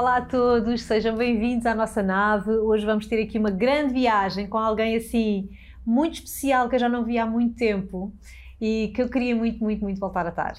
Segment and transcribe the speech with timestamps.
[0.00, 2.50] Olá a todos, sejam bem-vindos à nossa nave.
[2.52, 5.50] Hoje vamos ter aqui uma grande viagem com alguém assim
[5.84, 8.10] muito especial que eu já não vi há muito tempo
[8.58, 10.54] e que eu queria muito, muito, muito voltar a estar.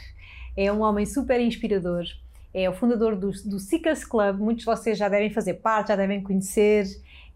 [0.56, 2.04] É um homem super inspirador,
[2.54, 5.96] é o fundador do, do Seekers Club, muitos de vocês já devem fazer parte, já
[5.96, 6.86] devem conhecer.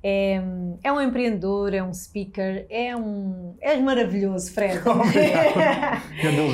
[0.04, 0.40] É,
[0.84, 3.56] é, um empreendedor, é um speaker, é um.
[3.60, 4.78] És maravilhoso, Fred.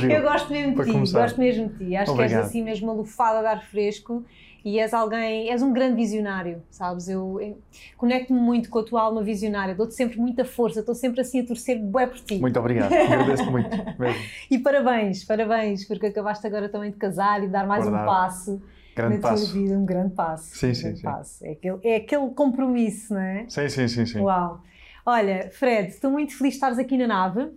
[0.09, 1.95] eu gosto mesmo de ti, gosto mesmo de ti.
[1.97, 2.29] Acho Obrigado.
[2.29, 4.23] que és assim mesmo uma lufada de ar fresco
[4.63, 7.09] e és alguém, és um grande visionário, sabes?
[7.09, 7.57] Eu, eu
[7.97, 11.45] conecto-me muito com a tua alma visionária, dou-te sempre muita força, estou sempre assim a
[11.45, 12.39] torcer bué por ti.
[12.39, 14.21] Muito obrigado, agradeço muito mesmo.
[14.49, 18.03] E parabéns, parabéns, porque acabaste agora também de casar e de dar mais Verdade.
[18.03, 18.61] um passo.
[18.95, 19.45] Grande na passo.
[19.45, 20.55] tua vida, um grande passo.
[20.55, 21.01] Sim, um sim, sim.
[21.01, 21.45] Passo.
[21.45, 23.45] É, aquele, é aquele compromisso, não é?
[23.47, 24.19] Sim, sim, sim, sim.
[24.19, 24.61] Uau.
[25.05, 27.51] Olha, Fred, estou muito feliz de estares aqui na nave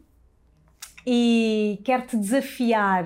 [1.07, 3.05] e quero-te desafiar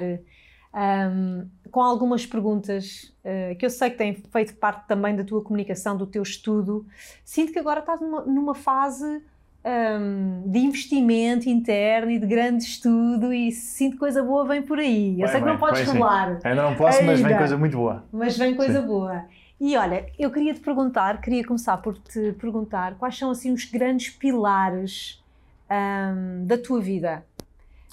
[0.74, 5.42] um, com algumas perguntas uh, que eu sei que têm feito parte também da tua
[5.42, 6.86] comunicação, do teu estudo.
[7.24, 9.22] Sinto que agora estás numa, numa fase
[9.64, 14.78] um, de investimento interno e de grande estudo e sinto que coisa boa vem por
[14.78, 15.12] aí.
[15.12, 16.38] Eu vai, sei que não podes falar.
[16.44, 17.12] Ainda não posso, Ainda.
[17.12, 18.04] mas vem coisa muito boa.
[18.12, 18.86] Mas vem coisa sim.
[18.86, 19.24] boa.
[19.60, 23.64] E olha, eu queria te perguntar, queria começar por te perguntar quais são assim os
[23.64, 25.22] grandes pilares
[25.68, 27.24] um, da tua vida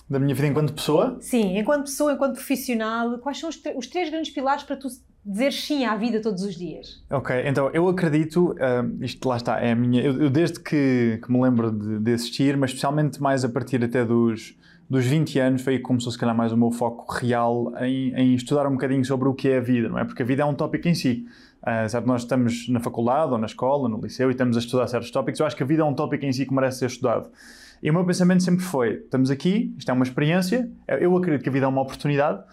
[0.10, 1.18] da minha vida enquanto pessoa?
[1.20, 4.88] Sim, enquanto pessoa, enquanto profissional, quais são os, os três grandes pilares para tu
[5.26, 7.04] dizer sim à vida todos os dias?
[7.10, 10.02] Ok, então eu acredito, uh, isto lá está, é a minha.
[10.04, 13.84] Eu, eu desde que, que, me lembro de, de, assistir, mas especialmente mais a partir
[13.84, 14.56] até dos,
[14.88, 18.36] dos 20 anos, foi que começou se calhar mais o meu foco real em, em,
[18.36, 20.06] estudar um bocadinho sobre o que é a vida, não é?
[20.06, 21.26] Porque a vida é um tópico em si.
[21.64, 24.86] Uh, sabe, nós estamos na faculdade ou na escola, no liceu e estamos a estudar
[24.86, 25.40] certos tópicos.
[25.40, 27.32] Eu acho que a vida é um tópico em si que merece ser estudado.
[27.82, 31.50] E o meu pensamento sempre foi: estamos aqui, isto é uma experiência, eu acredito que
[31.50, 32.44] a vida é uma oportunidade.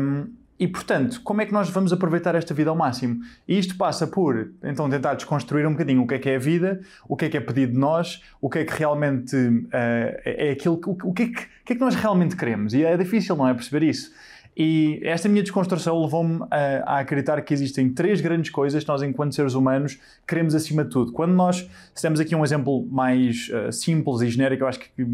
[0.00, 3.20] Um, e, portanto, como é que nós vamos aproveitar esta vida ao máximo?
[3.48, 6.38] E isto passa por, então, tentar desconstruir um bocadinho o que é que é a
[6.38, 10.20] vida, o que é que é pedido de nós, o que é que realmente uh,
[10.24, 12.74] é aquilo, o, que é que, o que é que nós realmente queremos.
[12.74, 14.12] E é difícil, não é, perceber isso.
[14.56, 19.02] E esta minha desconstrução levou-me a, a, acreditar que existem três grandes coisas que nós,
[19.02, 19.98] enquanto seres humanos,
[20.28, 21.12] queremos acima de tudo.
[21.12, 24.88] Quando nós, se temos aqui um exemplo mais uh, simples e genérico, eu acho que,
[24.90, 25.04] que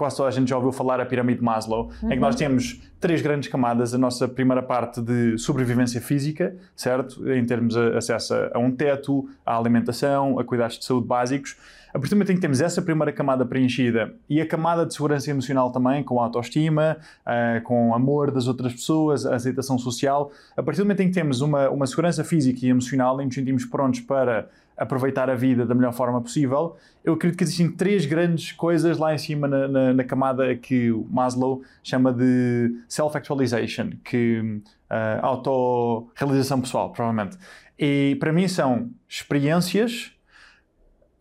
[0.00, 2.10] quase toda a gente já ouviu falar a pirâmide de Maslow, uhum.
[2.10, 2.38] é que nós uhum.
[2.38, 3.92] temos três grandes camadas.
[3.92, 7.30] A nossa primeira parte de sobrevivência física, certo?
[7.30, 11.54] Em termos de acesso a um teto, à alimentação, a cuidados de saúde básicos.
[11.92, 14.94] A partir do momento em que temos essa primeira camada preenchida e a camada de
[14.94, 16.96] segurança emocional também, com autoestima,
[17.26, 21.14] uh, com amor das outras pessoas, a aceitação social, a partir do momento em que
[21.14, 24.48] temos uma, uma segurança física e emocional e nos sentimos prontos para
[24.80, 26.74] aproveitar a vida da melhor forma possível,
[27.04, 30.90] eu acredito que existem três grandes coisas lá em cima na, na, na camada que
[31.10, 37.36] Maslow chama de self-actualization, que uh, autorrealização pessoal, provavelmente.
[37.78, 40.12] E para mim são experiências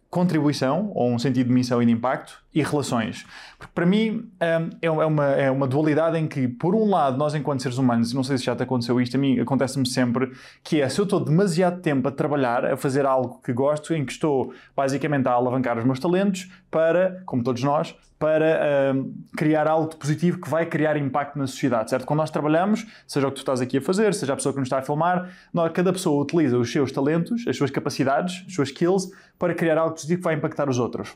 [0.10, 3.26] contribuição, ou um sentido de missão e de impacto, e relações.
[3.58, 7.36] Porque para mim hum, é uma, é uma dualidade em que, por um lado, nós
[7.36, 10.32] enquanto seres humanos, não sei se já te aconteceu isto, a mim acontece-me sempre,
[10.64, 14.04] que é se eu estou demasiado tempo a trabalhar, a fazer algo que gosto, em
[14.04, 19.66] que estou basicamente a alavancar os meus talentos para, como todos nós, para uh, criar
[19.66, 22.06] algo positivo que vai criar impacto na sociedade, certo?
[22.06, 24.60] Quando nós trabalhamos, seja o que tu estás aqui a fazer, seja a pessoa que
[24.60, 28.54] nos está a filmar, nós, cada pessoa utiliza os seus talentos, as suas capacidades, as
[28.54, 31.16] suas skills, para criar algo positivo que vai impactar os outros.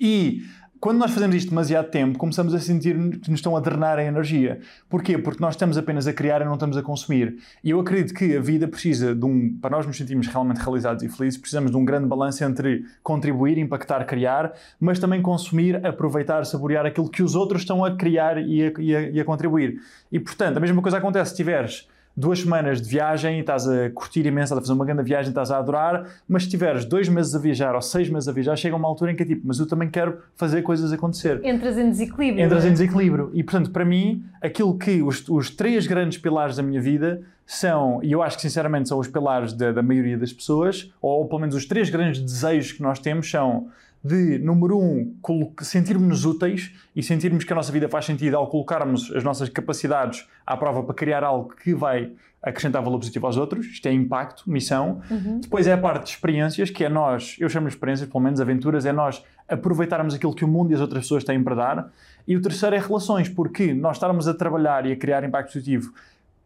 [0.00, 0.42] E
[0.84, 4.04] quando nós fazemos isto demasiado tempo, começamos a sentir que nos estão a drenar a
[4.04, 4.60] energia.
[4.86, 5.16] Porquê?
[5.16, 7.38] Porque nós estamos apenas a criar e não estamos a consumir.
[7.64, 9.56] E eu acredito que a vida precisa de um.
[9.62, 13.56] Para nós nos sentirmos realmente realizados e felizes, precisamos de um grande balanço entre contribuir,
[13.56, 18.64] impactar, criar, mas também consumir, aproveitar, saborear aquilo que os outros estão a criar e
[18.64, 19.80] a, e a, e a contribuir.
[20.12, 23.90] E portanto, a mesma coisa acontece se tiveres duas semanas de viagem e estás a
[23.90, 27.08] curtir imenso, estás a fazer uma grande viagem, estás a adorar, mas se tiveres dois
[27.08, 29.42] meses a viajar ou seis meses a viajar, chega uma altura em que é tipo,
[29.44, 31.44] mas eu também quero fazer coisas acontecer.
[31.44, 32.44] Entras em desequilíbrio.
[32.44, 32.68] Entras é?
[32.68, 33.30] em desequilíbrio.
[33.34, 38.00] E portanto, para mim, aquilo que os, os três grandes pilares da minha vida são,
[38.02, 41.28] e eu acho que sinceramente são os pilares da, da maioria das pessoas, ou, ou
[41.28, 43.68] pelo menos os três grandes desejos que nós temos são
[44.04, 45.16] de, número um,
[45.62, 50.28] sentirmos-nos úteis e sentirmos que a nossa vida faz sentido ao colocarmos as nossas capacidades
[50.46, 52.12] à prova para criar algo que vai
[52.42, 53.64] acrescentar valor positivo aos outros.
[53.64, 55.00] Isto é impacto, missão.
[55.10, 55.40] Uhum.
[55.40, 58.42] Depois é a parte de experiências, que é nós, eu chamo de experiências, pelo menos
[58.42, 61.92] aventuras, é nós aproveitarmos aquilo que o mundo e as outras pessoas têm para dar.
[62.28, 65.94] E o terceiro é relações, porque nós estarmos a trabalhar e a criar impacto positivo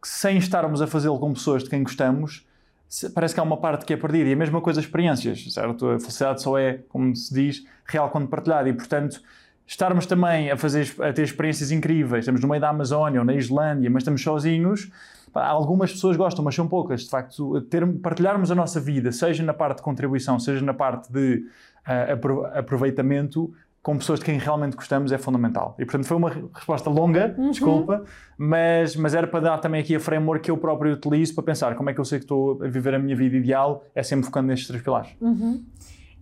[0.01, 2.47] sem estarmos a fazê-lo com pessoas de quem gostamos,
[3.15, 4.31] parece que há uma parte que é perdida.
[4.31, 5.87] E a mesma coisa experiências, certo?
[5.89, 8.69] A felicidade só é, como se diz, real quando partilhada.
[8.69, 9.21] E, portanto,
[9.67, 13.35] estarmos também a, fazer, a ter experiências incríveis, estamos no meio da Amazónia ou na
[13.35, 14.91] Islândia, mas estamos sozinhos,
[15.35, 17.03] algumas pessoas gostam, mas são poucas.
[17.03, 21.13] De facto, ter, partilharmos a nossa vida, seja na parte de contribuição, seja na parte
[21.13, 21.45] de
[21.87, 23.53] uh, aproveitamento,
[23.83, 25.75] com pessoas de quem realmente gostamos é fundamental.
[25.79, 27.51] E portanto foi uma resposta longa, uhum.
[27.51, 28.05] desculpa,
[28.37, 31.75] mas, mas era para dar também aqui a framework que eu próprio utilizo para pensar
[31.75, 34.27] como é que eu sei que estou a viver a minha vida ideal, é sempre
[34.27, 35.11] focando nestes três pilares.
[35.21, 35.65] Uhum.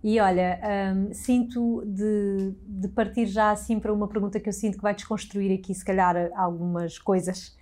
[0.04, 0.60] E olha,
[0.94, 4.94] um, sinto de, de, partir já assim para uma pergunta que eu sinto que vai
[4.94, 7.56] desconstruir aqui, se calhar, algumas coisas.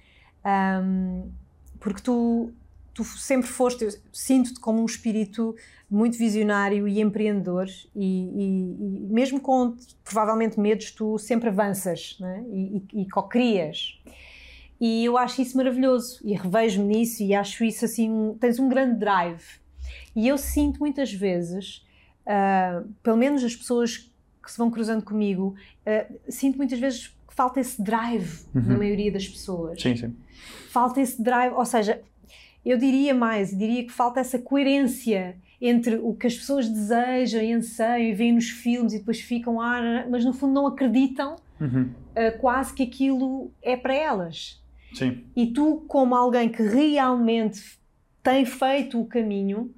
[0.44, 1.30] Um,
[1.80, 2.52] porque tu,
[2.94, 5.54] tu sempre foste, sinto-te como um espírito
[5.90, 12.44] muito visionário e empreendedor, e, e, e mesmo com provavelmente medos, tu sempre avanças né?
[12.48, 14.00] e, e co-crias.
[14.80, 18.68] E eu acho isso maravilhoso e revejo-me nisso e acho isso assim, um, tens um
[18.68, 19.44] grande drive.
[20.14, 21.84] E eu sinto muitas vezes
[22.24, 24.10] uh, pelo menos as pessoas
[24.42, 25.54] que se vão cruzando comigo,
[25.86, 28.62] uh, sinto muitas vezes que falta esse drive uhum.
[28.62, 29.80] na maioria das pessoas.
[29.80, 30.16] Sim, sim.
[30.70, 32.02] Falta esse drive, ou seja,
[32.64, 37.52] eu diria mais, diria que falta essa coerência entre o que as pessoas desejam e
[37.52, 41.90] anseiam e veem nos filmes e depois ficam lá, mas no fundo não acreditam uhum.
[42.10, 44.62] uh, quase que aquilo é para elas.
[44.94, 45.24] Sim.
[45.34, 47.78] E tu, como alguém que realmente
[48.22, 49.74] tem feito o caminho,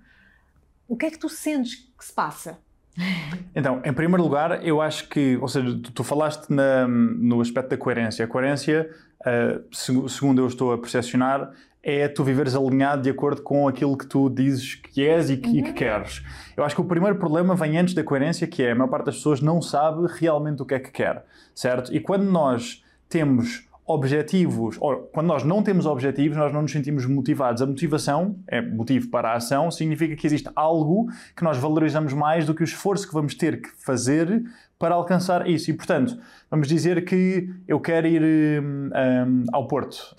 [0.89, 2.59] o que é que tu sentes que se passa?
[3.55, 7.71] Então, em primeiro lugar, eu acho que, ou seja, tu, tu falaste na, no aspecto
[7.71, 8.23] da coerência.
[8.23, 8.91] A coerência,
[9.23, 11.53] uh, segundo eu estou a percepcionar,
[11.89, 15.49] é tu viveres alinhado de acordo com aquilo que tu dizes que és e que,
[15.49, 15.57] uhum.
[15.59, 16.21] e que queres.
[16.57, 19.07] Eu acho que o primeiro problema vem antes da coerência, que é a maior parte
[19.07, 21.25] das pessoas não sabe realmente o que é que quer,
[21.55, 21.95] certo?
[21.95, 27.07] E quando nós temos objetivos, ou quando nós não temos objetivos, nós não nos sentimos
[27.07, 27.63] motivados.
[27.63, 31.07] A motivação é motivo para a ação, significa que existe algo
[31.37, 34.43] que nós valorizamos mais do que o esforço que vamos ter que fazer
[34.77, 35.71] para alcançar isso.
[35.71, 36.19] E, portanto,
[36.51, 38.23] vamos dizer que eu quero ir
[38.61, 40.17] um, um, ao Porto,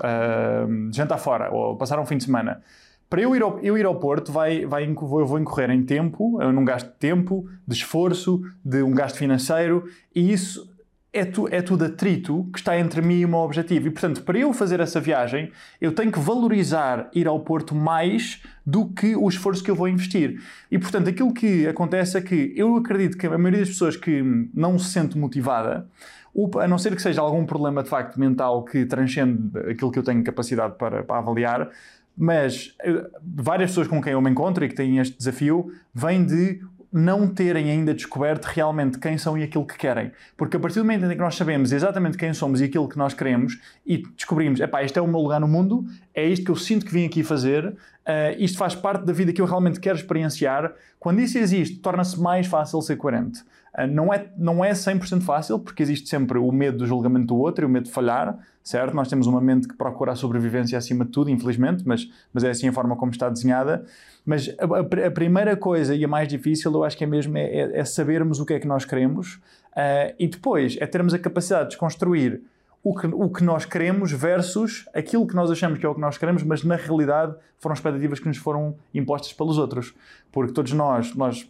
[0.69, 2.61] um, jantar fora, ou passar um fim de semana.
[3.09, 6.39] Para eu ir ao, eu ir ao Porto, vai, vai, eu vou incorrer em tempo,
[6.53, 9.85] num gasto de tempo, de esforço, de um gasto financeiro,
[10.15, 10.76] e isso
[11.17, 13.87] é, tu, é tudo atrito que está entre mim e o meu objetivo.
[13.87, 18.41] E, portanto, para eu fazer essa viagem, eu tenho que valorizar ir ao Porto mais
[18.65, 20.41] do que o esforço que eu vou investir.
[20.71, 24.21] E, portanto, aquilo que acontece é que eu acredito que a maioria das pessoas que
[24.53, 25.87] não se sente motivada,
[26.61, 30.03] a não ser que seja algum problema de facto mental que transcende aquilo que eu
[30.03, 31.69] tenho capacidade para, para avaliar,
[32.15, 36.25] mas eh, várias pessoas com quem eu me encontro e que têm este desafio vêm
[36.25, 36.59] de
[36.91, 40.11] não terem ainda descoberto realmente quem são e aquilo que querem.
[40.35, 42.97] Porque a partir do momento em que nós sabemos exatamente quem somos e aquilo que
[42.97, 46.51] nós queremos e descobrimos, epá, este é o meu lugar no mundo, é isto que
[46.51, 47.75] eu sinto que vim aqui fazer,
[48.07, 52.19] uh, isto faz parte da vida que eu realmente quero experienciar, quando isso existe, torna-se
[52.19, 53.42] mais fácil ser coerente.
[53.77, 57.38] Uh, não, é, não é 100% fácil, porque existe sempre o medo do julgamento do
[57.38, 58.95] outro e o medo de falhar, certo?
[58.95, 62.50] Nós temos uma mente que procura a sobrevivência acima de tudo, infelizmente, mas, mas é
[62.50, 63.86] assim a forma como está desenhada.
[64.25, 67.44] Mas a, a primeira coisa e a mais difícil, eu acho que é mesmo é,
[67.44, 71.19] é, é sabermos o que é que nós queremos uh, e depois é termos a
[71.19, 72.42] capacidade de desconstruir
[72.89, 75.99] o que, o que nós queremos versus aquilo que nós achamos que é o que
[75.99, 79.94] nós queremos, mas na realidade foram expectativas que nos foram impostas pelos outros.
[80.31, 81.49] Porque todos nós, nós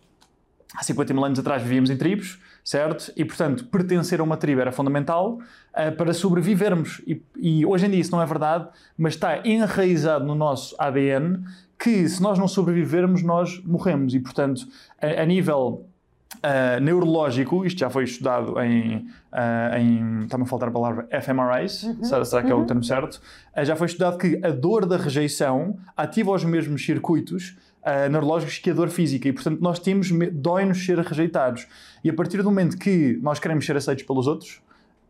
[0.75, 3.11] há 50 mil anos atrás vivíamos em tribos, certo?
[3.15, 7.01] E, portanto, pertencer a uma tribo era fundamental uh, para sobrevivermos.
[7.05, 8.67] E, e, hoje em dia isso não é verdade,
[8.97, 11.43] mas está enraizado no nosso ADN
[11.79, 14.15] que se nós não sobrevivermos, nós morremos.
[14.15, 14.67] E, portanto,
[14.99, 15.85] a, a nível
[16.35, 21.83] uh, neurológico, isto já foi estudado em, uh, em está-me a faltar a palavra, fMRIs,
[21.83, 22.03] uhum.
[22.03, 22.65] será, será, que é o uhum.
[22.65, 23.21] termo certo?
[23.63, 28.69] já foi estudado que a dor da rejeição ativa os mesmos circuitos uh, neurológicos que
[28.69, 31.67] a dor física e, portanto, nós temos, dói-nos ser rejeitados.
[32.03, 34.61] E a partir do momento que nós queremos ser aceitos pelos outros,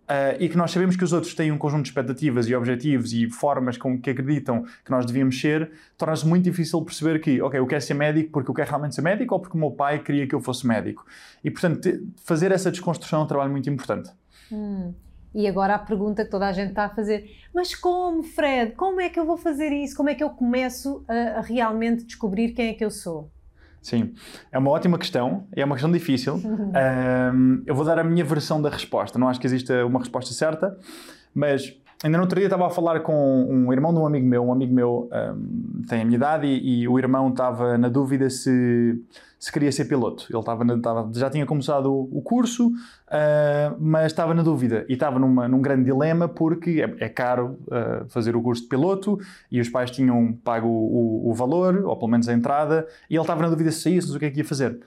[0.07, 3.11] Uh, e que nós sabemos que os outros têm um conjunto de expectativas e objetivos
[3.11, 7.59] e formas com que acreditam que nós devíamos ser, torna-se muito difícil perceber que, ok,
[7.59, 9.99] eu quero ser médico porque eu quero realmente ser médico ou porque o meu pai
[9.99, 11.05] queria que eu fosse médico.
[11.43, 11.89] E, portanto,
[12.23, 14.09] fazer essa desconstrução é um trabalho muito importante.
[14.49, 14.93] Hum.
[15.35, 18.71] E agora a pergunta que toda a gente está a fazer: mas como, Fred?
[18.71, 19.95] Como é que eu vou fazer isso?
[19.95, 23.29] Como é que eu começo a, a realmente descobrir quem é que eu sou?
[23.87, 24.13] Sim,
[24.51, 26.41] é uma ótima questão, é uma questão difícil.
[26.43, 30.33] um, eu vou dar a minha versão da resposta, não acho que exista uma resposta
[30.33, 30.77] certa,
[31.33, 31.73] mas
[32.03, 34.51] ainda no outro dia estava a falar com um irmão de um amigo meu, um
[34.51, 39.01] amigo meu um, tem a minha idade e, e o irmão estava na dúvida se
[39.39, 40.25] se queria ser piloto.
[40.29, 45.19] Ele estava, estava já tinha começado o, curso, uh, mas estava na dúvida e estava
[45.19, 49.19] numa, num grande dilema porque é, é caro uh, fazer o curso de piloto
[49.51, 53.21] e os pais tinham pago o, o, valor, ou pelo menos a entrada, e ele
[53.21, 54.79] estava na dúvida se saísse, o que é que ia fazer.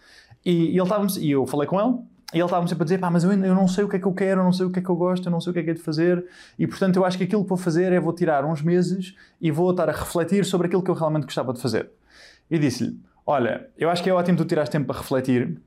[0.44, 1.98] E, e, ele estava, e eu falei com ele
[2.32, 3.98] e ele estava sempre a dizer, pá, mas eu, eu não sei o que é
[3.98, 5.50] que eu quero, eu não sei o que é que eu gosto, eu não sei
[5.50, 6.24] o que é que é de fazer,
[6.58, 9.50] e portanto eu acho que aquilo que vou fazer é vou tirar uns meses e
[9.50, 11.90] vou estar a refletir sobre aquilo que eu realmente gostava de fazer.
[12.50, 15.60] E disse-lhe, olha, eu acho que é ótimo tu tirares tempo para refletir,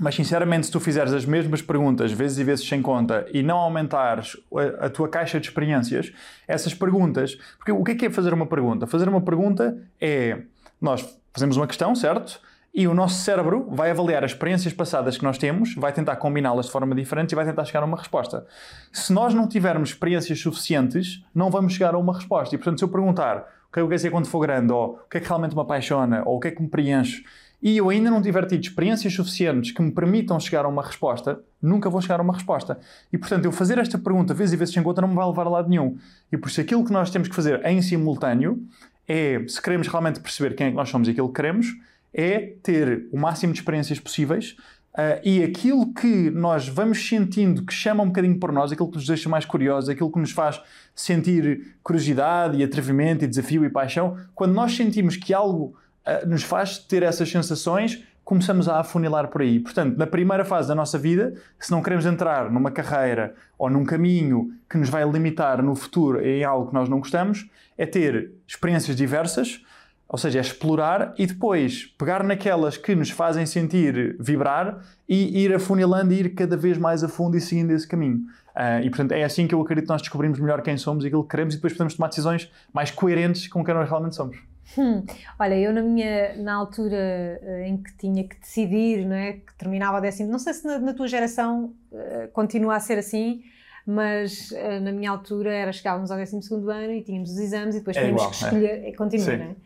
[0.00, 3.56] mas sinceramente, se tu fizeres as mesmas perguntas vezes e vezes sem conta e não
[3.56, 6.12] aumentares a, a, tua caixa de experiências,
[6.46, 7.34] essas perguntas.
[7.56, 8.86] Porque o que é, que é fazer uma pergunta?
[8.86, 10.42] Fazer uma pergunta é.
[10.80, 12.40] Nós fazemos uma questão, certo?
[12.74, 16.66] E o nosso cérebro vai avaliar as experiências passadas que nós temos, vai tentar combiná-las
[16.66, 18.46] de forma diferente e vai tentar chegar a uma resposta.
[18.92, 22.54] Se nós não tivermos experiências suficientes, não vamos chegar a uma resposta.
[22.54, 24.72] E portanto, se eu perguntar o que é que eu quero ser quando for grande,
[24.72, 27.24] ou o que é que realmente me apaixona, ou o que é que me preenche,
[27.60, 31.40] e eu ainda não tiver tido experiências suficientes que me permitam chegar a uma resposta,
[31.60, 32.78] nunca vou chegar a uma resposta.
[33.12, 35.46] E portanto, eu fazer esta pergunta vezes e vezes sem conta não me vai levar
[35.46, 35.98] a lado nenhum.
[36.30, 38.62] E por isso aquilo que nós temos que fazer em simultâneo
[39.08, 41.66] é, se queremos realmente perceber quem é que nós somos e aquilo que queremos,
[42.12, 44.56] é ter o máximo de experiências possíveis
[44.94, 48.96] uh, e aquilo que nós vamos sentindo que chama um bocadinho por nós, aquilo que
[48.96, 50.60] nos deixa mais curiosos, aquilo que nos faz
[50.94, 56.42] sentir curiosidade e atrevimento e desafio e paixão, quando nós sentimos que algo uh, nos
[56.42, 59.58] faz ter essas sensações, começamos a afunilar por aí.
[59.58, 63.84] Portanto, na primeira fase da nossa vida, se não queremos entrar numa carreira ou num
[63.84, 67.48] caminho que nos vai limitar no futuro em algo que nós não gostamos,
[67.78, 69.62] é ter experiências diversas,
[70.08, 75.54] ou seja, é explorar e depois pegar naquelas que nos fazem sentir vibrar e ir
[75.54, 78.20] afunilando e ir cada vez mais a fundo e seguindo esse caminho.
[78.56, 81.08] Uh, e portanto é assim que eu acredito que nós descobrimos melhor quem somos e
[81.08, 84.38] aquilo que queremos e depois podemos tomar decisões mais coerentes com quem nós realmente somos.
[84.76, 85.04] Hum.
[85.38, 89.54] Olha, eu na minha na altura uh, em que tinha que decidir, não é, que
[89.56, 93.42] terminava a décimo, não sei se na, na tua geração uh, continua a ser assim,
[93.86, 97.74] mas uh, na minha altura era chegávamos ao 12 segundo ano e tínhamos os exames
[97.74, 98.92] e depois é tínhamos igual, que escolher, é?
[98.92, 99.56] continua, não é?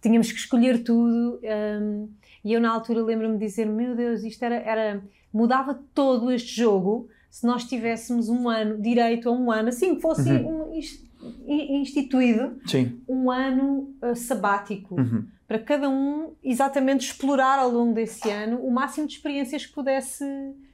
[0.00, 1.40] Tínhamos que escolher tudo.
[1.42, 2.08] Um,
[2.44, 5.02] e eu, na altura, lembro-me de dizer: Meu Deus, isto era, era.
[5.32, 10.00] mudava todo este jogo se nós tivéssemos um ano, direito a um ano, assim que
[10.00, 10.72] fosse uhum.
[10.72, 13.00] um, instituído, Sim.
[13.08, 14.98] um ano uh, sabático.
[14.98, 15.26] Uhum.
[15.46, 20.24] Para cada um exatamente explorar ao longo desse ano o máximo de experiências que pudesse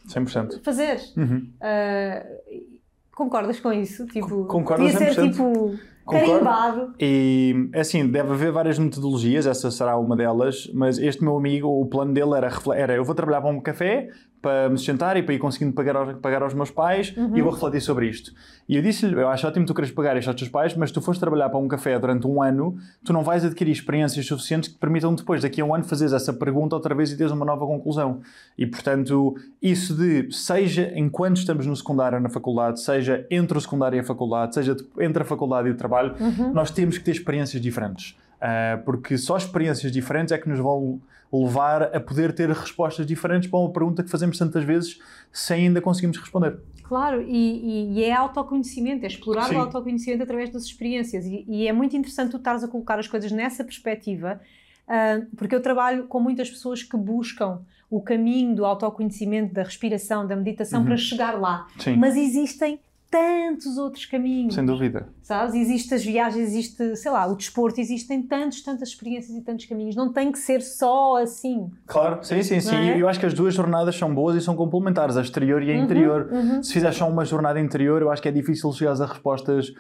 [0.09, 0.63] 100%.
[0.63, 1.01] fazer.
[1.17, 1.51] Uhum.
[1.61, 2.79] Uh,
[3.13, 4.07] concordas com isso?
[4.07, 4.97] Tipo, Concordo 100%.
[4.97, 6.93] ser tipo Carimbado.
[7.01, 11.87] E assim, deve haver várias metodologias, essa será uma delas, mas este meu amigo, o
[11.87, 14.09] plano dele era, era eu vou trabalhar para um café,
[14.45, 17.35] para me sustentar e para ir conseguindo pagar aos, pagar aos meus pais uhum.
[17.35, 18.31] e eu vou refletir sobre isto.
[18.69, 21.01] E eu disse-lhe, eu acho ótimo tu queres pagar isto aos teus pais, mas tu
[21.01, 24.75] fores trabalhar para um café durante um ano, tu não vais adquirir experiências suficientes que
[24.75, 27.47] te permitam depois, daqui a um ano, fazeres essa pergunta outra vez e teres uma
[27.47, 28.21] nova conclusão.
[28.59, 33.61] E, portanto, isso de, seja enquanto estamos no secundário ou na faculdade, seja entre o
[33.61, 36.53] secundário e a faculdade, seja entre a faculdade e o trabalho, uhum.
[36.53, 38.15] nós temos que ter experiências diferentes.
[38.45, 41.01] Uh, porque só experiências diferentes é que nos vão
[41.33, 44.99] levar a poder ter respostas diferentes para uma pergunta que fazemos tantas vezes
[45.33, 46.59] sem ainda conseguirmos responder.
[46.83, 49.57] Claro, e, e, e é autoconhecimento, é explorar Sim.
[49.57, 51.25] o autoconhecimento através das experiências.
[51.25, 54.39] E, e, é muito interessante tu estares a colocar as coisas nessa perspectiva,
[54.87, 60.27] uh, porque eu trabalho com muitas pessoas que buscam o caminho do autoconhecimento, da respiração,
[60.27, 60.87] da meditação uhum.
[60.87, 61.67] para chegar lá.
[61.79, 61.97] Sim.
[61.97, 62.79] Mas existem
[63.15, 64.57] tantos outros caminhos.
[64.57, 65.07] Sem dúvida.
[65.23, 65.55] Sabes?
[65.55, 69.95] Existem as viagens, existe, sei lá, o desporto, existem tantos, tantas experiências e tantos caminhos.
[69.95, 71.71] Não tem que ser só assim.
[71.87, 72.75] Claro, sim, sim, sim.
[72.75, 73.01] É?
[73.01, 75.77] Eu acho que as duas jornadas são boas e são complementares, a exterior e a
[75.77, 76.29] uhum, interior.
[76.33, 76.61] Uhum.
[76.61, 79.73] Se fizeres só uma jornada interior, eu acho que é difícil chegar a respostas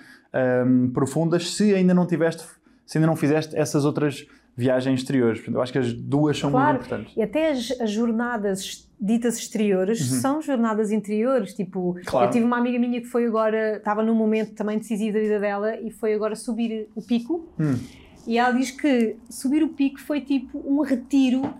[0.64, 2.44] um, profundas se ainda não tiveste,
[2.86, 4.24] se ainda não fizeste essas outras
[4.56, 5.42] viagens exteriores.
[5.46, 6.74] Eu acho que as duas são claro.
[6.74, 7.16] muito importantes.
[7.16, 10.20] E até as, as jornadas ditas exteriores uhum.
[10.20, 11.54] são jornadas interiores.
[11.54, 12.26] Tipo, claro.
[12.26, 15.40] eu tive uma amiga minha que foi agora, estava num momento também decisivo da vida
[15.40, 17.48] dela e foi agora subir o pico.
[17.58, 17.78] Hum.
[18.26, 21.54] E ela diz que subir o pico foi tipo um retiro uh,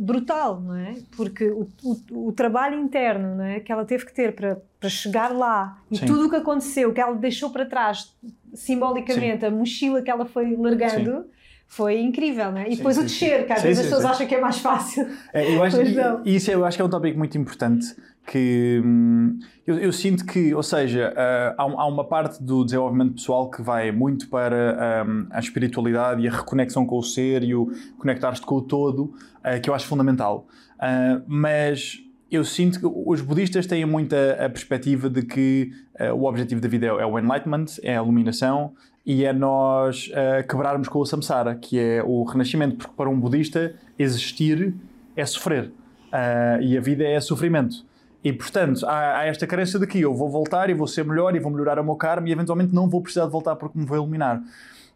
[0.00, 0.96] brutal, não é?
[1.16, 3.60] Porque o, o, o, trabalho interno não é?
[3.60, 6.06] que ela teve que ter para, para chegar lá e Sim.
[6.06, 8.16] tudo o que aconteceu, que ela deixou para trás,
[8.52, 9.46] simbolicamente, Sim.
[9.46, 11.22] a mochila que ela foi largando.
[11.22, 11.41] Sim
[11.72, 12.66] foi incrível, né?
[12.68, 14.40] E depois sim, o descer, que às sim, vezes sim, as pessoas acham que é
[14.40, 15.08] mais fácil.
[15.32, 15.78] É, eu acho,
[16.22, 20.26] e, isso eu acho que é um tópico muito importante que hum, eu, eu, sinto
[20.26, 25.02] que, ou seja, uh, há, há, uma parte do desenvolvimento pessoal que vai muito para
[25.08, 29.04] um, a espiritualidade e a reconexão com o ser e o conectar-te com o todo,
[29.04, 30.46] uh, que eu acho fundamental.
[30.74, 32.00] Uh, mas
[32.30, 35.72] eu sinto que os budistas têm muito a, a perspectiva de que
[36.14, 40.46] o objetivo da vida é, é o enlightenment, é a iluminação, e é nós uh,
[40.46, 44.74] quebrarmos com o samsara, que é o renascimento, porque para um budista existir
[45.16, 45.72] é sofrer
[46.12, 47.84] uh, e a vida é sofrimento.
[48.24, 51.34] E portanto há, há, esta carência de que eu vou voltar e vou ser melhor
[51.34, 53.84] e vou melhorar o meu karma e eventualmente não vou precisar de voltar porque me
[53.84, 54.40] vou iluminar.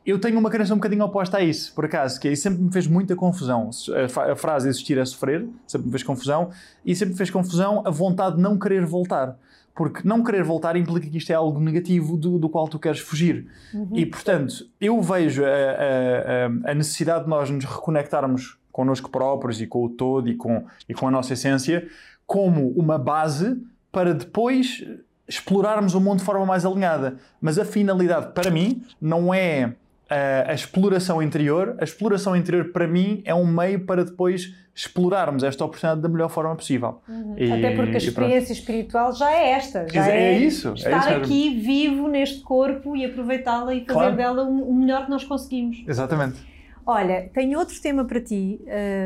[0.05, 2.73] eu tenho uma crença um bocadinho oposta a isso, por acaso, que aí sempre me
[2.73, 3.71] fez muita confusão.
[3.91, 6.51] A, a frase existir é sofrer, sempre me fez confusão,
[6.85, 9.37] e sempre me fez confusão a vontade de não querer voltar.
[9.77, 12.99] Porque não querer voltar implica que isto é algo negativo do, do qual tu queres
[12.99, 13.47] fugir.
[13.75, 13.91] Uhum.
[13.93, 19.67] E, portanto, eu vejo a, a, a, necessidade de nós nos reconectarmos connosco próprios e
[19.67, 21.87] com o todo e com, e com a nossa essência
[22.27, 24.85] como uma base para depois
[25.29, 27.19] explorarmos o mundo de forma mais alinhada.
[27.41, 29.75] Mas a finalidade, para mim, não é
[30.09, 31.77] a, a, exploração interior.
[31.81, 36.29] A exploração interior, para mim, é um meio para depois explorarmos esta oportunidade da melhor
[36.29, 37.01] forma possível.
[37.09, 37.35] Uhum.
[37.39, 39.87] E, Até porque a experiência espiritual já é esta.
[39.89, 40.75] Já é, é isso.
[40.75, 44.17] Estar é isso aqui vivo neste corpo e aproveitá-la e fazer claro.
[44.17, 45.83] dela o melhor que nós conseguimos.
[45.87, 46.39] Exatamente.
[46.85, 48.61] Olha, tenho outro tema para ti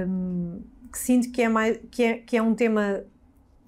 [0.07, 0.61] um,
[0.93, 3.03] que sinto que é, mais, que, é, que é um tema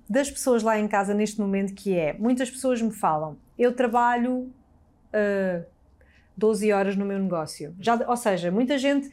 [0.08, 4.50] das pessoas lá em casa neste momento, que é muitas pessoas me falam, eu trabalho
[5.14, 5.64] uh,
[6.36, 7.74] 12 horas no meu negócio.
[7.78, 9.10] Já, ou seja, muita gente,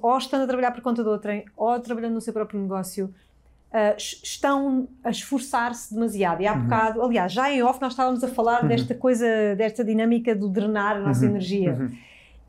[0.00, 3.96] ou estando a trabalhar por conta de outrem, ou trabalhando no seu próprio negócio, uh,
[3.96, 6.42] estão a esforçar-se demasiado.
[6.42, 6.62] E há uhum.
[6.62, 8.68] bocado, aliás, já em off nós estávamos a falar uhum.
[8.68, 9.26] desta coisa,
[9.56, 11.30] desta dinâmica do drenar a nossa uhum.
[11.30, 11.74] energia.
[11.74, 11.96] Uhum.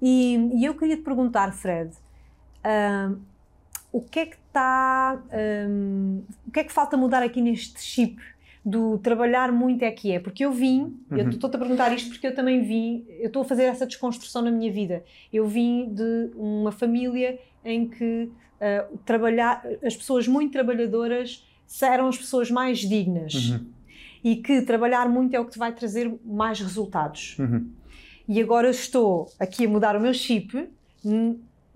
[0.01, 1.91] E, e, eu queria te perguntar, Fred,
[2.63, 3.17] uh,
[3.91, 5.19] o que é que está,
[5.67, 8.21] um, o que é que falta mudar aqui neste chip
[8.67, 11.17] do trabalhar muito é que é, porque eu vim, uhum.
[11.17, 14.41] eu estou-te a perguntar isto porque eu também vim, eu estou a fazer essa desconstrução
[14.41, 15.05] na minha vida.
[15.31, 21.47] Eu vim de uma família em que uh, trabalhar, as pessoas muito trabalhadoras
[21.81, 23.65] eram as pessoas mais dignas uhum.
[24.21, 27.37] e que trabalhar muito é o que te vai trazer mais resultados.
[27.39, 27.69] Uhum.
[28.27, 30.67] E agora estou aqui a mudar o meu chip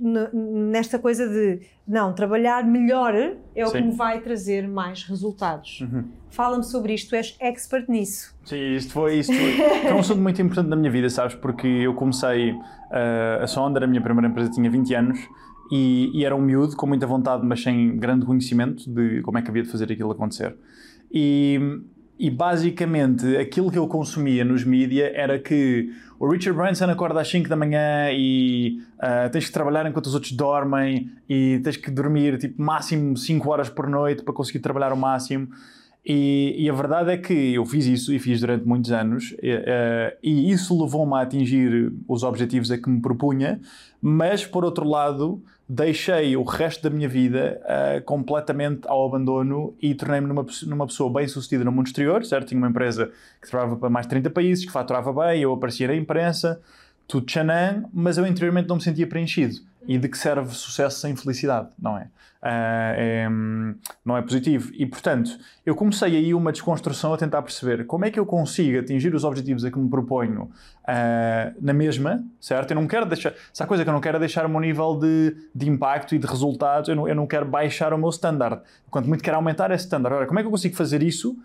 [0.01, 3.13] nesta coisa de não, trabalhar melhor
[3.55, 3.77] é o Sim.
[3.77, 5.81] que me vai trazer mais resultados.
[5.81, 6.05] Uhum.
[6.29, 8.36] Fala-me sobre isto, tu és expert nisso.
[8.43, 11.36] Sim, isto foi, isto foi, foi um assunto muito importante na minha vida, sabes?
[11.36, 15.20] Porque eu comecei uh, a Sonda, a minha primeira empresa tinha 20 anos
[15.72, 19.42] e, e, era um miúdo com muita vontade, mas sem grande conhecimento de como é
[19.42, 20.57] que havia de fazer aquilo acontecer.
[21.11, 21.59] E
[22.22, 27.27] e basicamente aquilo que eu consumia nos mídia era que o Richard Branson acorda às
[27.27, 31.90] 5 da manhã e uh, tens que trabalhar enquanto os outros dormem e tens que
[31.90, 35.48] dormir tipo máximo 5 horas por noite para conseguir trabalhar o máximo.
[36.05, 39.53] E, e, a verdade é que eu fiz isso e fiz durante muitos anos, e,
[39.53, 43.60] uh, e isso levou-me a atingir os objetivos a que me propunha,
[44.01, 49.96] mas por outro lado, deixei o resto da minha vida uh, completamente ao abandono e
[49.96, 52.50] tornei-me numa, numa pessoa bem sucedida no mundo exterior, certo?
[52.50, 53.10] Tinha uma empresa
[53.42, 56.62] que trabalhava para mais de 30 países, que faturava bem, eu aparecia na imprensa,
[57.11, 59.55] tudo tchanã, mas eu interiormente não me sentia preenchido.
[59.85, 62.03] E de que serve sucesso sem felicidade, não é?
[62.03, 63.29] Uh, é,
[64.05, 64.71] não é positivo.
[64.74, 68.79] E, portanto, eu comecei aí uma desconstrução a tentar perceber como é que eu consigo
[68.79, 72.71] atingir os objetivos a que me proponho uh, na mesma, certo?
[72.71, 73.33] Eu não quero deixar.
[73.51, 76.15] Se há coisa que eu não quero é deixar o meu nível de, de impacto
[76.15, 78.61] e de resultados, eu não, eu não quero baixar o meu standard.
[78.89, 80.15] Quanto muito quero aumentar esse standard.
[80.15, 81.35] Ora, como é que eu consigo fazer isso?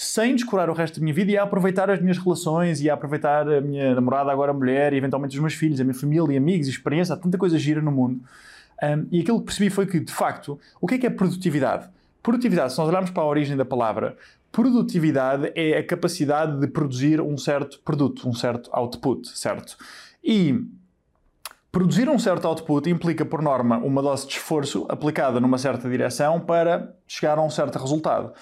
[0.00, 2.94] Sem descurar o resto da minha vida e a aproveitar as minhas relações e a
[2.94, 6.68] aproveitar a minha namorada, agora mulher, e eventualmente os meus filhos, a minha família, amigos,
[6.68, 8.20] experiência, há tanta coisa gira no mundo.
[8.80, 11.88] Um, e aquilo que percebi foi que, de facto, o que é que é produtividade?
[12.22, 14.16] Produtividade, se nós olharmos para a origem da palavra,
[14.52, 19.76] produtividade é a capacidade de produzir um certo produto, um certo output, certo?
[20.22, 20.64] E
[21.72, 26.38] produzir um certo output implica, por norma, uma dose de esforço aplicada numa certa direção
[26.38, 28.32] para chegar a um certo resultado.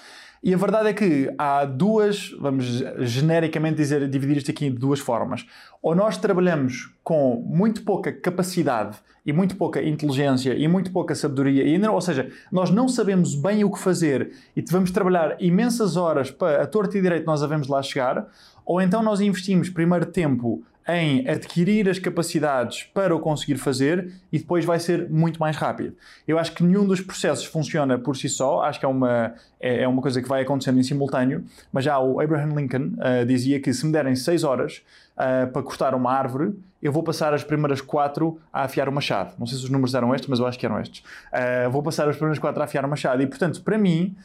[0.43, 2.65] E a verdade é que há duas, vamos
[2.99, 5.45] genericamente dizer, dividir isto aqui em duas formas.
[5.81, 11.63] Ou nós trabalhamos com muito pouca capacidade e muito pouca inteligência e muito pouca sabedoria,
[11.63, 16.31] e ou seja, nós não sabemos bem o que fazer e vamos trabalhar imensas horas
[16.31, 18.25] para a torta e direito nós devemos lá chegar,
[18.65, 24.39] ou então nós investimos primeiro tempo em adquirir as capacidades para o conseguir fazer e
[24.39, 25.95] depois vai ser muito mais rápido.
[26.25, 29.83] Eu acho que nenhum dos processos funciona por si só, acho que é uma, é,
[29.83, 33.59] é uma coisa que vai acontecendo em simultâneo, mas já o Abraham Lincoln uh, dizia
[33.59, 34.81] que se me derem 6 horas
[35.17, 39.33] uh, para cortar uma árvore, eu vou passar as primeiras 4 a afiar o machado.
[39.37, 41.03] Não sei se os números eram estes, mas eu acho que eram estes.
[41.33, 44.15] Uh, vou passar as primeiras 4 a afiar o machado e, portanto, para mim,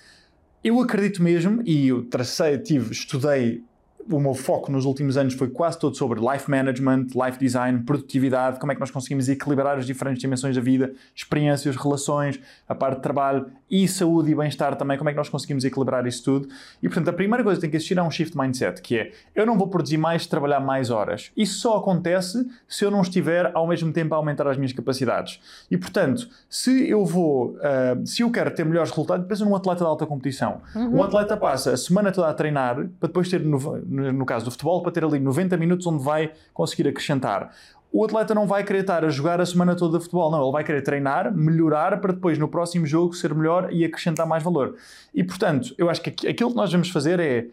[0.63, 3.65] eu acredito mesmo, e eu tracei, tive, estudei
[4.11, 8.59] o meu foco nos últimos anos foi quase todo sobre life management, life design, produtividade,
[8.59, 12.97] como é que nós conseguimos equilibrar as diferentes dimensões da vida, experiências, relações, a parte
[12.97, 16.49] de trabalho e saúde e bem-estar também, como é que nós conseguimos equilibrar isso tudo.
[16.83, 19.13] E portanto, a primeira coisa que tem que existir é um shift mindset, que é
[19.35, 21.31] eu não vou produzir mais, trabalhar mais horas.
[21.37, 25.41] Isso só acontece se eu não estiver ao mesmo tempo a aumentar as minhas capacidades.
[25.71, 29.81] E portanto, se eu vou, uh, se eu quero ter melhores resultados, pensa num atleta
[29.81, 30.61] de alta competição.
[30.75, 30.99] Uhum.
[30.99, 33.59] Um atleta passa a semana toda a treinar para depois ter no,
[33.93, 37.53] no caso do futebol, para ter ali 90 minutos onde vai conseguir acrescentar.
[37.93, 40.43] o atleta não vai querer estar a jogar a semana toda de futebol, não.
[40.43, 44.43] Ele vai querer treinar, melhorar para depois no próximo jogo ser melhor e acrescentar mais
[44.43, 44.77] valor.
[45.15, 47.49] E portanto, eu acho que aquilo que nós devemos fazer é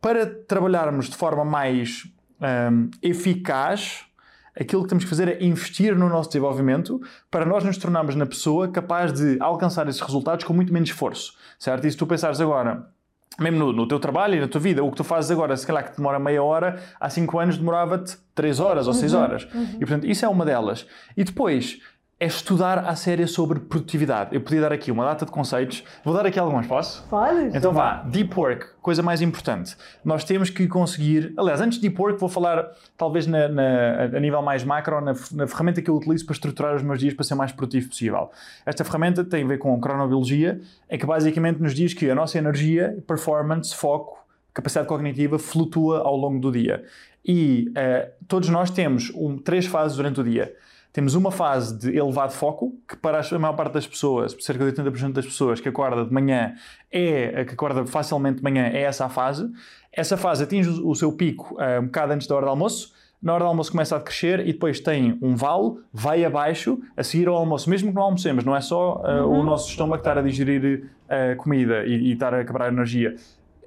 [0.00, 2.06] para trabalharmos de forma mais
[2.40, 4.04] um, eficaz,
[4.58, 7.00] aquilo que temos que fazer é investir no nosso desenvolvimento
[7.30, 11.34] para nós nos tornarmos na pessoa capaz de alcançar esses resultados com muito menos esforço,
[11.58, 11.86] certo?
[11.86, 12.88] E se tu pensares agora,
[13.38, 15.66] mesmo no, no, teu trabalho e na tua vida, o que tu fazes agora, se
[15.66, 19.46] calhar que demora meia hora, há cinco anos demorava-te três horas ou seis uhum, horas.
[19.54, 19.76] Uhum.
[19.76, 20.86] E portanto, isso é uma delas.
[21.16, 21.80] E depois,
[22.20, 24.34] é estudar a série sobre produtividade.
[24.34, 25.82] Eu podia dar aqui uma data de conceitos.
[26.04, 27.02] Vou dar aqui algumas, posso?
[27.08, 27.56] Pode.
[27.56, 29.74] Então vá, Deep Work, coisa mais importante.
[30.04, 31.32] Nós temos que conseguir.
[31.38, 35.14] Aliás, antes de Deep Work, vou falar talvez na, na, a nível mais macro, na,
[35.32, 37.88] na, ferramenta que eu utilizo para estruturar os meus dias para ser o mais produtivo
[37.88, 38.30] possível.
[38.66, 42.36] Esta ferramenta tem a ver com cronobiologia, é que basicamente nos diz que a nossa
[42.36, 44.18] energia, performance, foco,
[44.52, 46.84] capacidade cognitiva flutua ao longo do dia.
[47.24, 50.54] E uh, todos nós temos um, três fases durante o dia.
[50.92, 54.82] Temos uma fase de elevado foco, que para a maior parte das pessoas, cerca de
[54.82, 56.54] 80% das pessoas que acorda de manhã,
[56.90, 59.48] é, que acorda facilmente de manhã, é essa a fase.
[59.92, 62.92] Essa fase atinge o seu pico uh, um bocado antes da hora do almoço.
[63.22, 67.04] Na hora do almoço começa a decrescer e depois tem um vale, vai abaixo, a
[67.04, 69.40] seguir ao almoço, mesmo que não almocemos, não é só uh, uhum.
[69.40, 73.14] o nosso estômago estar a digerir uh, comida e, e estar a quebrar energia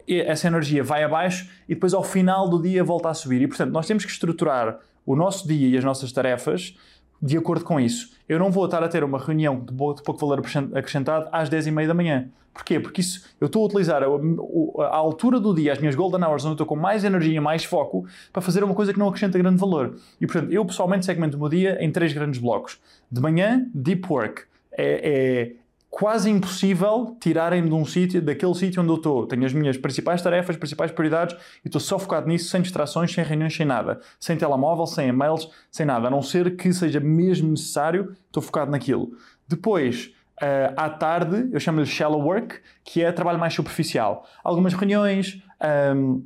[0.06, 3.42] essa energia vai abaixo e depois ao final do dia volta a subir.
[3.42, 6.76] E portanto, nós temos que estruturar o nosso dia e as nossas tarefas
[7.24, 8.12] de acordo com isso.
[8.28, 10.44] Eu não vou estar a ter uma reunião de pouco valor
[10.76, 12.28] acrescentado às 10h30 da manhã.
[12.54, 12.82] Porquê?
[12.82, 16.44] Porque isso, eu estou a utilizar a, a, altura do dia, as minhas golden hours,
[16.44, 19.38] onde eu estou com mais energia, mais foco, para fazer uma coisa que não acrescenta
[19.40, 19.96] grande valor.
[20.20, 22.78] E, portanto, eu pessoalmente segmento o meu dia em três grandes blocos.
[23.10, 24.44] De manhã, deep work.
[24.72, 25.52] É, é,
[25.94, 29.28] quase impossível tirarem-me de um sítio, daquele sítio onde eu estou.
[29.28, 33.24] Tenho as minhas principais tarefas, principais prioridades e estou só focado nisso, sem distrações, sem
[33.24, 34.02] reuniões, sem nada.
[34.20, 36.08] Sem telemóvel, sem e-mails, sem nada.
[36.08, 39.12] A não ser que seja mesmo necessário, estou focado naquilo.
[39.48, 44.28] Depois, uh, à tarde, eu chamo-lhe shallow work, que é trabalho mais superficial.
[44.44, 45.44] Algumas reuniões,
[45.96, 46.26] um,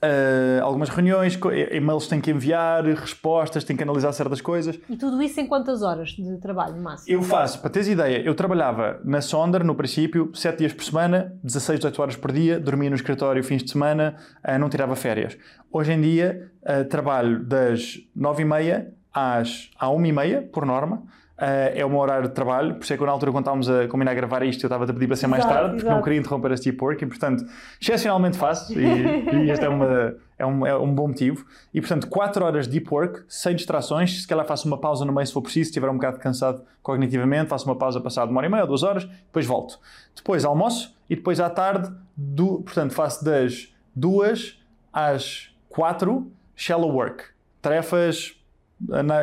[0.00, 1.36] Uh, algumas reuniões,
[1.72, 4.78] e-mails têm que enviar, respostas, têm que analisar certas coisas.
[4.88, 7.12] E tudo isso em quantas horas de trabalho, máximo?
[7.12, 11.36] Eu faço, para teres ideia, eu trabalhava na Sonder, no princípio, 7 dias por semana,
[11.42, 14.14] 16, 18 horas por dia, dormia no escritório fins de semana,
[14.46, 15.36] uh, não tirava férias.
[15.72, 21.02] Hoje em dia, uh, trabalho das 9h30 às à 1h30, por norma,
[21.38, 23.86] é o meu horário de trabalho, por isso é que na altura quando estávamos a
[23.86, 25.96] combinar a gravar isto eu estava a pedir para ser mais exato, tarde, porque exato.
[25.96, 27.44] não queria interromper este deep work e portanto,
[27.80, 31.46] excepcionalmente faço e, e este é, uma, é, um, é um bom motivo.
[31.72, 35.12] E portanto, 4 horas de deep work, sem distrações, se calhar faço uma pausa no
[35.12, 38.38] meio se for preciso, se estiver um bocado cansado cognitivamente, faço uma pausa passado uma
[38.38, 39.78] hora e meia, duas horas, depois volto.
[40.16, 44.60] Depois almoço e depois à tarde, do, portanto, faço das 2
[44.92, 47.24] às 4 shallow work.
[47.62, 48.37] Tarefas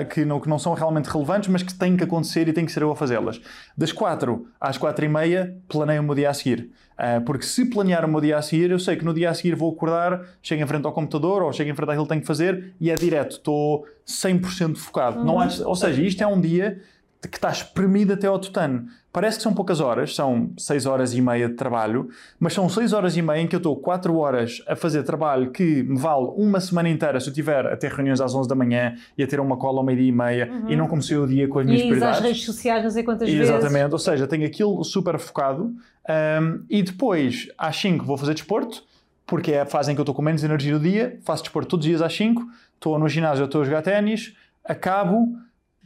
[0.10, 2.72] que não, que não são realmente relevantes, mas que têm que acontecer e têm que
[2.72, 3.40] ser eu a fazê-las.
[3.78, 6.70] Das 4 às 4 e meia, planeio o meu dia a seguir.
[6.96, 9.34] Uh, porque se planear o meu dia a seguir, eu sei que no dia a
[9.34, 12.22] seguir vou acordar, chego em frente ao computador ou chego em frente àquilo que tenho
[12.22, 15.20] que fazer e é direto, estou 100% focado.
[15.20, 15.26] Uhum.
[15.26, 16.82] Não há, ou seja, isto é um dia
[17.22, 18.88] que está espremido até ao tutano.
[19.16, 22.92] Parece que são poucas horas, são 6 horas e meia de trabalho, mas são 6
[22.92, 26.34] horas e meia em que eu estou 4 horas a fazer trabalho que me vale
[26.36, 29.28] uma semana inteira se eu tiver a ter reuniões às 11 da manhã e a
[29.28, 30.70] ter uma cola ao meio-dia e meia uhum.
[30.70, 32.20] e não comecei o dia com as minhas e prioridades.
[32.20, 33.48] E redes sociais não sei quantas Exatamente.
[33.48, 33.64] vezes.
[33.64, 38.84] Exatamente, ou seja, tenho aquilo super focado um, e depois às 5 vou fazer desporto,
[39.26, 41.70] porque é a fase em que eu estou com menos energia do dia, faço desporto
[41.70, 45.38] todos os dias às 5, estou no ginásio, estou a jogar ténis, acabo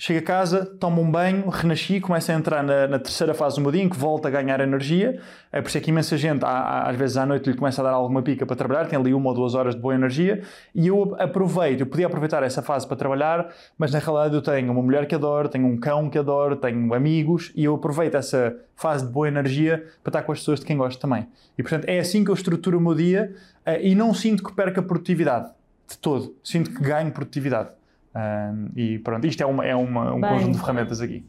[0.01, 3.62] Chego a casa, tomo um banho, renasci, começo a entrar na, na, terceira fase do
[3.62, 5.19] meu dia, em que volto a ganhar energia.
[5.51, 7.91] É por isso é que imensa gente, às vezes à noite, lhe começa a dar
[7.91, 10.41] alguma pica para trabalhar, tem ali uma ou duas horas de boa energia.
[10.73, 14.71] E eu aproveito, eu podia aproveitar essa fase para trabalhar, mas na realidade eu tenho
[14.71, 18.55] uma mulher que adoro, tenho um cão que adoro, tenho amigos, e eu aproveito essa
[18.77, 21.27] fase de boa energia para estar com as pessoas de quem gosto também.
[21.57, 23.35] E portanto é assim que eu estruturo o meu dia
[23.65, 25.51] eh, e não sinto que perca produtividade
[25.89, 27.78] de todo, sinto que ganho produtividade.
[28.15, 31.23] Um, e pronto, isto é, uma, é uma, um bem, conjunto de ferramentas aqui.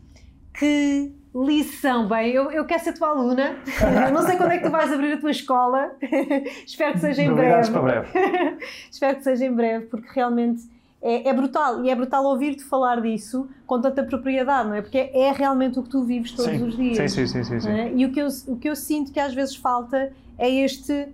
[0.54, 2.08] Que lição!
[2.08, 3.56] Bem, eu, eu quero ser tua aluna.
[4.12, 5.92] Não sei quando é que tu vais abrir a tua escola.
[6.66, 7.70] Espero que seja em breve.
[7.70, 8.08] para breve.
[8.90, 10.62] Espero que seja em breve, porque realmente
[11.02, 11.84] é, é, brutal.
[11.84, 14.82] E é brutal ouvir-te falar disso com tanta propriedade, não é?
[14.82, 16.64] Porque é, é realmente o que tu vives todos sim.
[16.64, 16.96] os dias.
[16.96, 17.44] Sim, sim, sim.
[17.44, 17.70] sim, sim.
[17.70, 17.92] É?
[17.94, 21.08] E o que, eu, o que eu sinto que às vezes falta é este,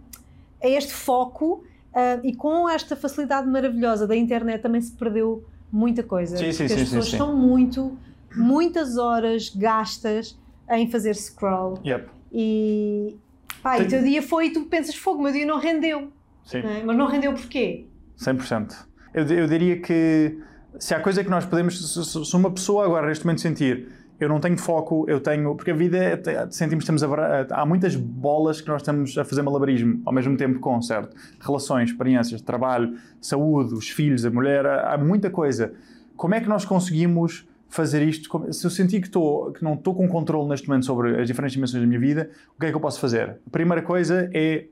[0.61, 1.65] é este foco.
[1.93, 5.43] Uh, e com esta facilidade maravilhosa da internet também se perdeu
[5.77, 6.37] muita coisa.
[6.37, 7.97] Sim, sim, porque sim, as pessoas estão muito,
[8.35, 10.39] muitas horas gastas
[10.71, 11.79] em fazer scroll.
[11.85, 12.09] Yep.
[12.33, 13.17] E,
[13.63, 13.87] pá, Tem...
[13.87, 16.11] o teu dia foi e tu pensas, fogo, meu dia não rendeu.
[16.45, 16.63] Sim.
[16.63, 16.83] Não é?
[16.83, 17.87] Mas não rendeu porquê?
[18.19, 18.87] 100%.
[19.13, 20.39] Eu, eu diria que
[20.79, 24.29] se há coisa que nós podemos, se, se uma pessoa agora neste momento sentir eu
[24.29, 25.55] não tenho foco, eu tenho.
[25.55, 26.17] Porque a vida, é,
[26.51, 27.47] sentimos que estamos a.
[27.51, 31.15] Há muitas bolas que nós estamos a fazer malabarismo ao mesmo tempo com, certo?
[31.41, 35.73] Relações, experiências, trabalho, saúde, os filhos, a mulher, há muita coisa.
[36.17, 38.53] Como é que nós conseguimos fazer isto?
[38.53, 41.55] Se eu sentir que, estou, que não estou com controle neste momento sobre as diferentes
[41.55, 43.37] dimensões da minha vida, o que é que eu posso fazer?
[43.47, 44.67] A primeira coisa é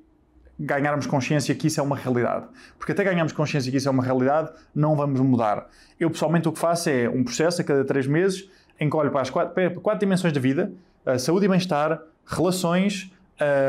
[0.58, 2.46] ganharmos consciência que isso é uma realidade.
[2.78, 5.68] Porque até ganharmos consciência que isso é uma realidade, não vamos mudar.
[5.98, 8.48] Eu, pessoalmente, o que faço é um processo a cada três meses
[8.78, 10.72] em que olho para as quatro, quatro dimensões da vida,
[11.18, 13.10] saúde e bem-estar, relações,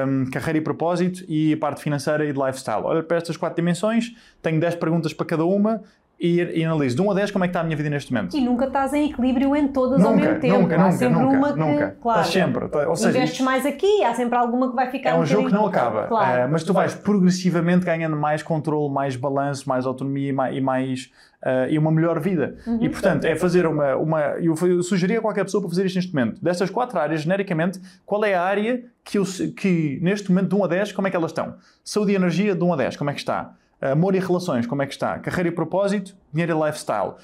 [0.08, 2.84] um, carreira e propósito e a parte financeira e de lifestyle.
[2.84, 5.82] Olho para estas quatro dimensões, tenho 10 perguntas para cada uma
[6.20, 8.14] e, e analiso de 1 a 10 como é que está a minha vida neste
[8.14, 8.36] momento.
[8.36, 10.60] E nunca estás em equilíbrio em todas nunca, ao mesmo tempo.
[10.60, 11.98] Nunca, há nunca, sempre nunca, uma que, nunca.
[12.02, 12.68] claro, estás sempre.
[12.70, 15.26] Tá, Ou seja, investes mais aqui, há sempre alguma que vai ficar é um um
[15.26, 16.40] jogo que não acaba, Claro.
[16.40, 21.12] Eh, mas tu vais progressivamente ganhando mais controle, mais balanço, mais autonomia e mais,
[21.44, 22.56] eh, e uma melhor vida.
[22.66, 22.80] Uhum.
[22.82, 23.96] E portanto, é fazer uma.
[23.96, 26.42] uma eu, eu sugeria a qualquer pessoa para fazer isto neste momento.
[26.42, 29.24] Destas quatro áreas, genericamente, qual é a área que, eu,
[29.56, 31.56] que neste momento, de 1 a 10, como é que elas estão?
[31.84, 33.54] Saúde e energia, de 1 a 10, como é que está?
[33.82, 35.20] Amor e relações, como é que está?
[35.20, 37.16] Carreira e propósito, dinheiro e lifestyle.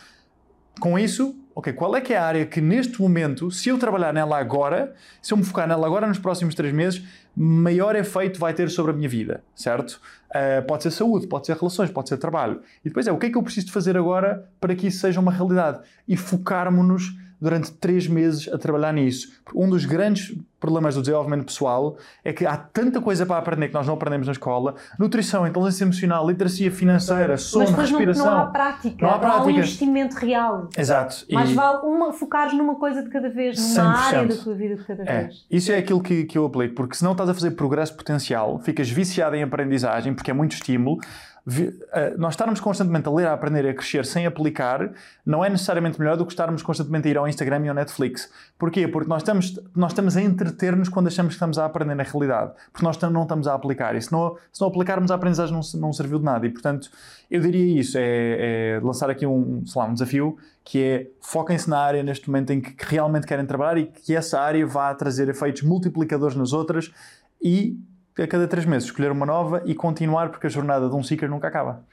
[0.80, 4.14] Com isso, ok, qual é que é a área que neste momento, se eu trabalhar
[4.14, 7.04] nela agora, se eu me focar nela agora nos próximos três meses,
[7.36, 10.00] maior efeito vai ter sobre a minha vida, certo?
[10.34, 12.62] Ah, pode ser saúde, pode ser relações, pode ser trabalho.
[12.84, 15.20] E depois é, o que é que eu preciso fazer agora para que isso seja
[15.20, 15.80] uma realidade?
[16.08, 19.30] E focarmos-nos durante três meses a trabalhar nisso.
[19.56, 23.74] Um dos grandes problemas do desenvolvimento pessoal é que há tanta coisa para aprender que
[23.74, 24.76] nós não aprendemos na escola.
[25.00, 28.26] Nutrição, inteligência emocional, literacia financeira, sono, Mas depois não, respiração.
[28.32, 29.52] não há prática, Não há não há um prática.
[29.60, 30.70] investimento real.
[30.78, 31.26] Exato.
[31.32, 34.16] Mais E- vale uma, focares numa coisa de cada vez, numa 100%.
[34.16, 35.46] área da tua vida de cada É, vez.
[35.50, 38.88] isso é aquilo que, que eu aplico, porque senão estás a fazer progresso potencial, ficas
[38.88, 41.00] viciado em aprendizagem, porque é muito estímulo.
[41.48, 44.92] Eh, nós estarmos constantemente a ler, a aprender, a crescer sem aplicar,
[45.26, 48.32] não é necessariamente melhor do que estarmos constantemente a ir ao Instagram e ao Netflix.
[48.60, 48.88] Porquê?
[48.88, 52.52] Porque nós estamos, nós estamos a entreter-nos quando achamos que estamos a aprender na realidade,
[52.72, 53.96] porque nós não estamos a aplicar.
[53.96, 56.46] E se não, se não aplicarmos, a aprendizagem não, não serviu de nada.
[56.46, 56.90] E, portanto,
[57.30, 61.80] eu diria isso, é, é lançar aqui um, lá, um desafio, que é foquem-se na
[61.80, 65.28] área neste momento em que, que realmente querem trabalhar e que essa área vá trazer
[65.28, 66.92] efeitos multiplicadores nas outras
[67.42, 67.80] e
[68.20, 71.30] a cada três meses escolher uma nova e continuar porque a jornada de um seeker
[71.30, 71.84] nunca acaba.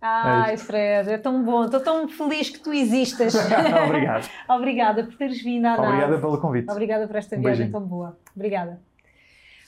[0.00, 1.64] Ai, Fred, é tão bom.
[1.64, 3.34] Estou tão feliz que tu existas.
[3.86, 4.28] Obrigado.
[4.48, 6.20] Obrigada por teres vindo à Obrigada nave.
[6.20, 6.70] pelo convite.
[6.70, 7.72] Obrigada por esta Um viagem beijinho.
[7.72, 8.18] tão boa.
[8.36, 8.80] Obrigada.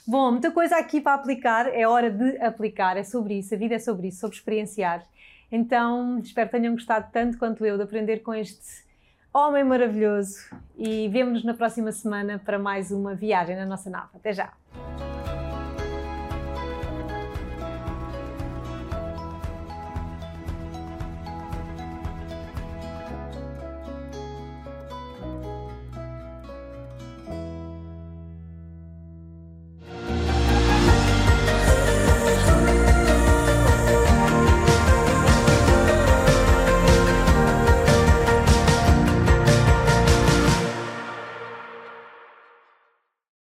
[0.06, 3.74] Bom, muita coisa aqui para aplicar, é hora de aplicar, é sobre isso, a vida
[3.74, 5.02] é sobre isso, sobre experienciar.
[5.50, 8.84] Então, espero que tenham gostado tanto quanto eu de aprender com este
[9.34, 10.36] homem maravilhoso
[10.76, 14.10] e vemo-nos na próxima semana para mais uma viagem na nossa nave.
[14.14, 14.52] Até já!